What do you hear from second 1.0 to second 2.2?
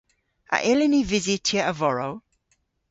vysytya a-vorow?